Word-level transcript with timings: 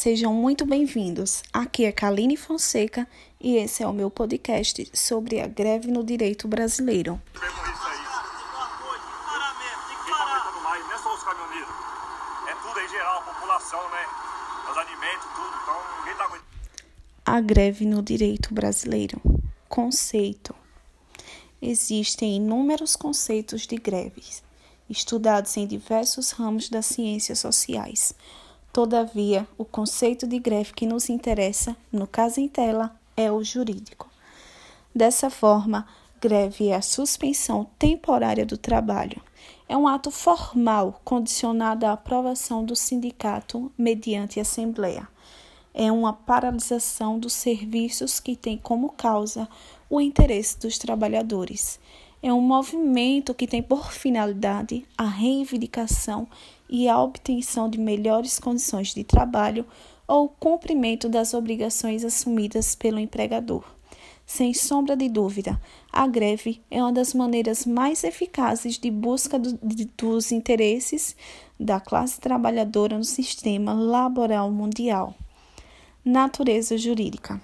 sejam 0.00 0.32
muito 0.32 0.64
bem-vindos. 0.64 1.42
Aqui 1.52 1.84
é 1.84 1.92
Kaline 1.92 2.34
Fonseca 2.34 3.06
e 3.38 3.56
esse 3.56 3.82
é 3.82 3.86
o 3.86 3.92
meu 3.92 4.10
podcast 4.10 4.90
sobre 4.94 5.38
a 5.42 5.46
greve 5.46 5.90
no 5.90 6.02
direito 6.02 6.48
brasileiro. 6.48 7.20
A 17.26 17.40
greve 17.42 17.84
no 17.84 18.02
direito 18.02 18.54
brasileiro. 18.54 19.20
Conceito. 19.68 20.54
Existem 21.60 22.36
inúmeros 22.36 22.96
conceitos 22.96 23.66
de 23.66 23.76
greves, 23.76 24.42
estudados 24.88 25.54
em 25.58 25.66
diversos 25.66 26.30
ramos 26.30 26.70
das 26.70 26.86
ciências 26.86 27.38
sociais. 27.38 28.14
Todavia, 28.72 29.48
o 29.58 29.64
conceito 29.64 30.28
de 30.28 30.38
greve 30.38 30.72
que 30.72 30.86
nos 30.86 31.08
interessa, 31.08 31.76
no 31.90 32.06
caso 32.06 32.38
em 32.38 32.46
tela, 32.46 32.94
é 33.16 33.30
o 33.30 33.42
jurídico. 33.42 34.08
Dessa 34.94 35.28
forma, 35.28 35.84
greve 36.20 36.68
é 36.68 36.76
a 36.76 36.82
suspensão 36.82 37.66
temporária 37.76 38.46
do 38.46 38.56
trabalho. 38.56 39.20
É 39.68 39.76
um 39.76 39.88
ato 39.88 40.12
formal 40.12 41.00
condicionado 41.04 41.84
à 41.84 41.92
aprovação 41.92 42.64
do 42.64 42.76
sindicato 42.76 43.72
mediante 43.76 44.38
assembleia. 44.38 45.08
É 45.74 45.90
uma 45.90 46.12
paralisação 46.12 47.18
dos 47.18 47.32
serviços 47.32 48.20
que 48.20 48.36
tem 48.36 48.56
como 48.56 48.90
causa 48.90 49.48
o 49.88 50.00
interesse 50.00 50.56
dos 50.60 50.78
trabalhadores 50.78 51.80
é 52.22 52.32
um 52.32 52.40
movimento 52.40 53.34
que 53.34 53.46
tem 53.46 53.62
por 53.62 53.92
finalidade 53.92 54.84
a 54.96 55.04
reivindicação 55.04 56.28
e 56.68 56.88
a 56.88 57.00
obtenção 57.00 57.68
de 57.68 57.78
melhores 57.78 58.38
condições 58.38 58.94
de 58.94 59.02
trabalho 59.02 59.66
ou 60.06 60.28
cumprimento 60.28 61.08
das 61.08 61.34
obrigações 61.34 62.04
assumidas 62.04 62.74
pelo 62.74 62.98
empregador. 62.98 63.64
Sem 64.26 64.54
sombra 64.54 64.96
de 64.96 65.08
dúvida, 65.08 65.60
a 65.92 66.06
greve 66.06 66.62
é 66.70 66.80
uma 66.80 66.92
das 66.92 67.14
maneiras 67.14 67.66
mais 67.66 68.04
eficazes 68.04 68.78
de 68.78 68.90
busca 68.90 69.38
do, 69.38 69.58
de, 69.62 69.86
dos 69.96 70.30
interesses 70.30 71.16
da 71.58 71.80
classe 71.80 72.20
trabalhadora 72.20 72.96
no 72.96 73.04
sistema 73.04 73.72
laboral 73.72 74.50
mundial. 74.50 75.14
Natureza 76.04 76.78
jurídica. 76.78 77.40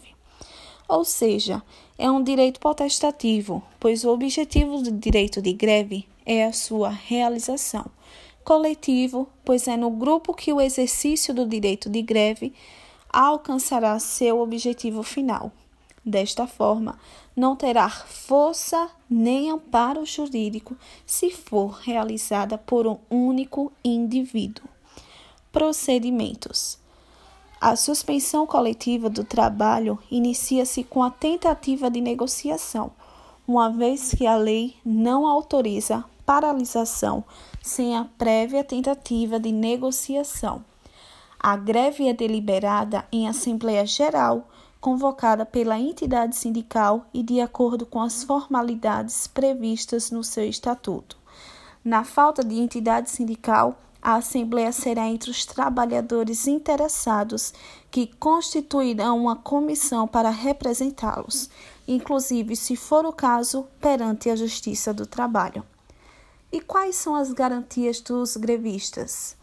Ou 0.89 1.05
seja, 1.05 1.63
é 1.97 2.11
um 2.11 2.21
direito 2.21 2.59
potestativo, 2.59 3.63
pois 3.79 4.05
o 4.05 4.11
objetivo 4.11 4.83
do 4.83 4.91
direito 4.91 5.41
de 5.41 5.53
greve 5.53 6.09
é 6.27 6.45
a 6.45 6.53
sua 6.53 6.91
realização. 6.91 7.87
Coletivo, 8.43 9.29
pois 9.45 9.69
é 9.69 9.77
no 9.77 9.91
grupo 9.91 10.35
que 10.35 10.53
o 10.53 10.61
exercício 10.61 11.33
do 11.33 11.47
direito 11.47 11.89
de 11.89 12.03
greve 12.03 12.53
alcançará 13.09 13.97
seu 14.01 14.41
objetivo 14.41 15.05
final. 15.05 15.53
Desta 16.05 16.47
forma, 16.47 16.99
não 17.37 17.55
terá 17.55 17.89
força 17.89 18.91
nem 19.09 19.51
amparo 19.51 20.07
jurídico 20.07 20.75
se 21.05 21.31
for 21.31 21.79
realizada 21.83 22.57
por 22.57 22.87
um 22.87 22.99
único 23.11 23.71
indivíduo. 23.85 24.65
Procedimentos: 25.53 26.79
A 27.61 27.77
suspensão 27.77 28.47
coletiva 28.47 29.11
do 29.11 29.25
trabalho 29.25 29.99
inicia-se 30.11 30.83
com 30.85 31.03
a 31.03 31.11
tentativa 31.11 31.91
de 31.91 32.01
negociação, 32.01 32.93
uma 33.47 33.69
vez 33.69 34.15
que 34.15 34.27
a 34.27 34.37
lei 34.37 34.77
não 34.85 35.27
autoriza 35.27 36.05
paralisação 36.25 37.25
sem 37.63 37.95
a 37.95 38.07
prévia 38.17 38.65
tentativa 38.65 39.39
de 39.39 39.53
negociação. 39.53 40.65
A 41.39 41.57
greve 41.57 42.09
é 42.09 42.13
deliberada 42.15 43.07
em 43.11 43.29
Assembleia 43.29 43.85
Geral 43.85 44.47
convocada 44.81 45.45
pela 45.45 45.79
entidade 45.79 46.35
sindical 46.35 47.07
e 47.13 47.23
de 47.23 47.41
acordo 47.41 47.85
com 47.85 48.01
as 48.01 48.25
formalidades 48.25 49.27
previstas 49.27 50.11
no 50.11 50.25
seu 50.25 50.45
estatuto. 50.45 51.19
Na 51.85 52.03
falta 52.03 52.43
de 52.43 52.59
entidade 52.59 53.11
sindical, 53.11 53.79
a 54.03 54.15
Assembleia 54.15 54.73
será 54.73 55.07
entre 55.07 55.31
os 55.31 55.45
trabalhadores 55.45 56.47
interessados 56.47 57.53
que 57.91 58.07
constituirão 58.07 59.19
uma 59.19 59.37
comissão 59.37 60.09
para 60.09 60.31
representá-los, 60.31 61.51
inclusive, 61.87 62.57
se 62.57 62.77
for 62.77 63.05
o 63.05 63.13
caso, 63.13 63.67
perante 63.79 64.31
a 64.31 64.37
Justiça 64.37 64.95
do 64.95 65.07
Trabalho. 65.07 65.63
E 66.51 66.61
quais 66.61 66.97
são 66.97 67.15
as 67.15 67.31
garantias 67.33 68.01
dos 68.01 68.37
grevistas? 68.37 69.37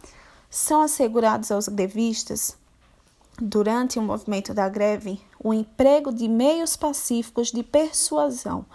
São 0.50 0.82
assegurados 0.82 1.52
aos 1.52 1.68
grevistas 1.68 2.58
durante 3.40 4.00
o 4.00 4.02
movimento 4.02 4.54
da 4.54 4.68
greve, 4.68 5.22
o 5.40 5.54
emprego 5.54 6.12
de 6.12 6.28
meios 6.28 6.76
pacíficos 6.76 7.52
de 7.52 7.64
persuasão, 7.64 8.66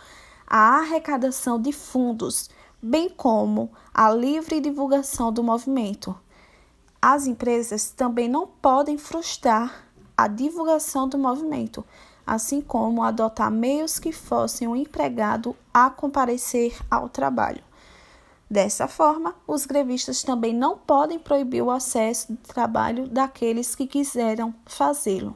a 0.47 0.79
arrecadação 0.79 1.61
de 1.61 1.73
fundos, 1.73 2.49
bem 2.81 3.09
como 3.09 3.71
a 3.93 4.11
livre 4.11 4.61
divulgação 4.61 5.33
do 5.33 5.43
movimento. 5.43 6.15
As 7.01 7.27
empresas 7.27 7.91
também 7.91 8.29
não 8.29 8.47
podem 8.47 8.97
frustrar 8.97 9.87
a 10.17 10.29
divulgação 10.29 11.09
do 11.09 11.19
movimento, 11.19 11.85
assim 12.25 12.61
como 12.61 13.03
adotar 13.03 13.51
meios 13.51 13.99
que 13.99 14.13
fossem 14.13 14.69
o 14.69 14.77
empregado 14.77 15.57
a 15.75 15.91
comparecer 15.91 16.77
ao 16.91 17.09
trabalho. 17.09 17.63
Dessa 18.53 18.87
forma, 18.87 19.35
os 19.47 19.65
grevistas 19.65 20.23
também 20.23 20.53
não 20.53 20.77
podem 20.77 21.19
proibir 21.19 21.63
o 21.63 21.71
acesso 21.71 22.35
de 22.35 22.39
trabalho 22.41 23.09
daqueles 23.09 23.75
que 23.75 23.87
quiseram 23.87 24.55
fazê-lo. 24.67 25.35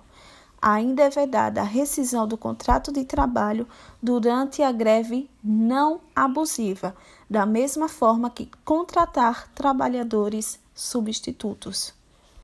Ainda 0.61 1.05
é 1.05 1.09
vedada 1.09 1.63
a 1.63 1.65
rescisão 1.65 2.29
do 2.29 2.37
contrato 2.37 2.93
de 2.93 3.07
trabalho 3.07 3.67
durante 4.03 4.63
a 4.63 4.71
greve 4.71 5.31
não 5.43 6.03
abusiva, 6.15 6.95
da 7.31 7.47
mesma 7.47 7.89
forma 7.89 8.29
que 8.29 8.51
contratar 8.67 9.51
trabalhadores 9.55 10.61
substitutos. 10.75 11.95